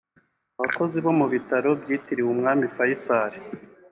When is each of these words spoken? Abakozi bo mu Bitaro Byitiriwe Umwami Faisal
Abakozi 0.57 0.97
bo 1.05 1.11
mu 1.19 1.25
Bitaro 1.33 1.69
Byitiriwe 1.81 2.29
Umwami 2.35 2.65
Faisal 2.75 3.33